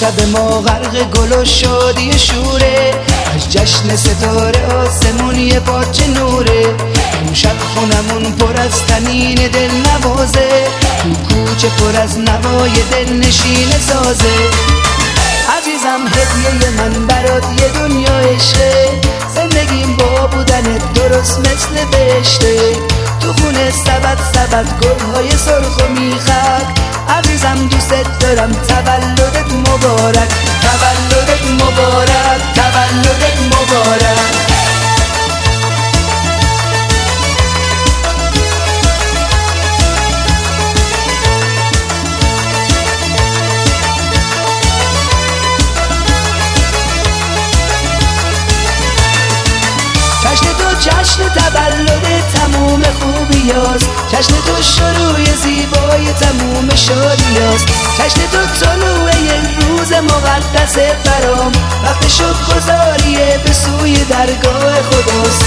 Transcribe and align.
شب 0.00 0.20
ما 0.32 0.60
غرق 0.60 1.10
گل 1.10 1.32
و 1.32 1.44
شادی 1.44 2.18
شوره. 2.18 2.90
از 3.34 3.52
جشن 3.52 3.96
ستاره 3.96 4.66
آسمون 4.66 5.38
یه 5.38 5.60
پاچه 5.60 6.06
نوره. 6.06 6.66
اون 7.22 7.34
شب 7.34 7.58
خونمون 7.74 8.32
پر 8.32 8.60
از 8.60 8.86
تنین 8.86 9.34
دل 9.34 9.70
نوازه. 9.70 10.48
تو 11.02 11.34
کوچه 11.34 11.68
پر 11.68 12.00
از 12.00 12.18
نوای 12.18 12.72
دل 12.90 13.12
نشین 13.12 13.70
سازه. 13.70 14.34
عزیزم 15.58 16.06
هدیه 16.06 16.70
من 16.70 17.06
برات 17.06 17.44
یه 17.60 17.68
دنیا 17.68 18.18
عشقه. 18.18 19.00
زندگیم 19.34 19.96
با 19.96 20.26
بودن 20.26 20.78
درست 20.94 21.38
مثل 21.38 21.84
بشته 21.84 22.76
تو 23.20 23.32
خونه 23.32 23.70
سبد 23.70 24.18
سبد 24.34 24.66
گلهای 24.82 25.30
سرخ 25.30 25.76
و 25.78 25.88
میخک. 25.88 26.78
عزیزم 27.08 27.68
دوست 27.68 28.20
دارم 28.20 28.52
تولدت 28.52 29.52
مبارک 29.52 30.28
تولدت 30.62 31.44
مبارک 31.44 32.40
تولدت 32.54 33.38
مبارک. 33.40 34.48
جشن 50.80 51.28
تولد 51.28 52.17
تموم 52.68 52.82
خوبیاست 52.82 53.88
جشن 54.12 54.34
تو 54.46 54.62
شروع 54.62 55.24
زیبای 55.42 56.12
تموم 56.12 56.74
شادیاست 56.74 57.66
جشن 57.98 58.20
تو 58.32 58.38
طلوع 58.60 59.10
روز 59.60 59.92
مقدس 59.92 60.76
برام. 60.76 61.52
وقت 61.84 62.08
شد 62.08 62.34
به 63.44 63.52
سوی 63.52 64.04
درگاه 64.04 64.74
خداست. 64.82 65.44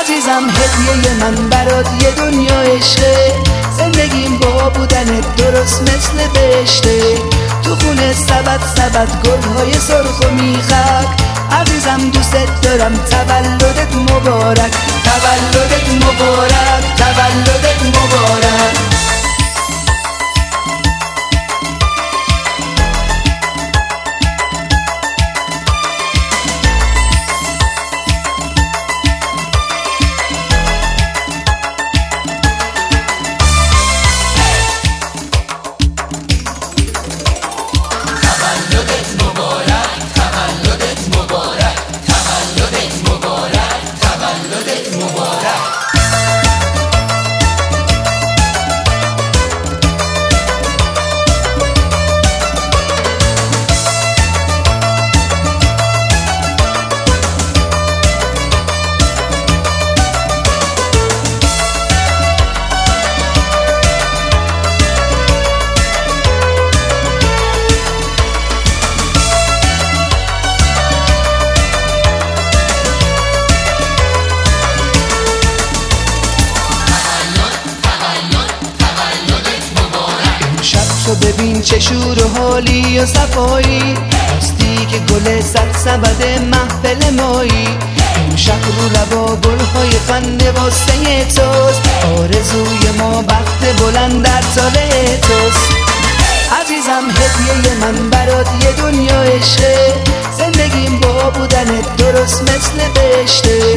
عزیزم 0.00 0.50
هدیه 0.50 1.14
من 1.20 1.48
برات 1.48 1.86
یه 2.02 2.10
دنیا 2.10 2.60
عشقه 2.60 3.32
زندگیم 3.78 4.38
با 4.38 4.70
بودن 4.70 5.20
درست 5.36 5.82
مثل 5.82 6.28
بشته 6.28 7.00
تو 7.64 7.76
خونه 7.76 8.12
سبد 8.12 8.60
سبد 8.76 9.08
گلهای 9.24 9.72
سرخ 9.72 10.20
و 10.20 10.30
میخک. 10.30 11.19
عزیزم 11.52 12.10
دوست 12.10 12.34
دارم. 12.62 12.94
تولدت 12.96 13.94
مبارک. 13.94 14.72
تولدت 15.04 15.88
مبارک. 15.88 16.84
تولدت 16.96 17.82
مبارک. 17.82 19.09
تو 81.10 81.16
ببین 81.16 81.62
چه 81.62 81.80
شور 81.80 82.24
و 82.24 82.38
حالی 82.38 82.98
و 82.98 83.06
صفایی. 83.06 83.94
هستی 84.36 84.86
که 84.90 84.98
گل 84.98 85.40
سر 85.40 85.72
سبد 85.84 86.22
محفل 86.50 87.14
مایی. 87.14 87.68
این 88.16 88.36
شب 88.36 88.52
رو 88.52 88.88
لبا 88.88 89.36
گلهای 89.36 89.90
خنده 90.08 90.52
واسه 90.52 91.24
توست. 91.24 91.80
آرزوی 92.18 92.98
ما 92.98 93.22
بخت 93.22 93.82
بلند 93.82 94.22
در 94.22 94.42
سال 94.54 94.72
توست. 95.22 95.72
عزیزم 96.60 97.04
هدیه 97.10 97.74
من 97.80 98.10
برات 98.10 98.48
یه 98.62 98.72
دنیا 98.72 99.20
عشقه. 99.20 99.89
زندگیم 101.30 101.32
با 101.32 101.38
بودن 101.38 101.80
درست 101.96 102.42
مثل 102.42 102.88
بشته 102.88 103.74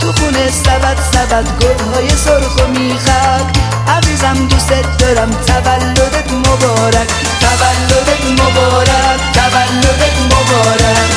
تو 0.00 0.12
خونه 0.12 0.50
سبد 0.50 0.96
سبد 1.12 1.44
گلهای 1.60 2.08
سرخ 2.08 2.56
و 2.64 2.68
میخک. 2.68 3.56
عزیزم 3.88 4.48
دوست 4.48 4.98
دارم 4.98 5.30
تولدت 5.30 6.32
مبارک 6.32 7.08
تولدت 7.40 8.24
مبارک 8.40 9.20
تولدت 9.34 10.16
مبارک. 10.26 11.15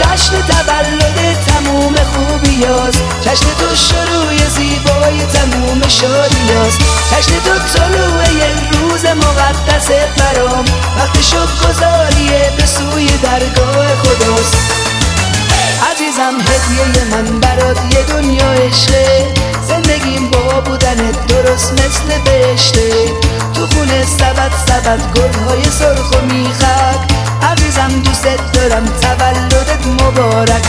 جشن 0.00 0.32
تولد 0.32 1.36
تموم 1.46 1.94
خوبیاست 1.94 3.02
جشن 3.22 3.46
تو 3.58 3.76
شروع 3.76 4.48
زیبای 4.48 5.26
تموم 5.26 5.88
شادیاست 5.88 6.80
جشن 7.12 7.40
تو 7.44 7.58
طلوع 7.78 8.20
روز 8.90 9.04
مقدس 9.04 9.90
برام. 9.90 10.64
وقت 10.98 11.22
شد 11.22 11.48
گذاریه 11.62 12.52
به 12.56 12.66
سوی 12.66 13.06
درگاه 13.22 13.86
خداست. 13.86 14.56
عزیزم 15.92 16.34
هدیه 16.40 17.04
من 17.04 17.40
برات 17.40 17.78
یه 17.94 18.02
دنیا 18.02 18.50
عشقه 18.50 19.34
زندگیم 19.68 20.30
با 20.30 20.60
بودن 20.60 21.10
درست 21.28 21.72
مثل 21.72 22.18
بشته 22.26 22.90
تو 23.54 23.66
خونه 23.66 24.04
سبد 24.04 24.52
سبد 24.66 25.00
گلهای 25.14 25.64
سرخ 25.78 26.12
و 26.12 26.26
میخک. 26.26 27.29
عزیزم 27.42 28.02
دوست 28.04 28.52
دارم 28.52 28.84
تولدت 28.86 29.86
مبارک. 29.86 30.62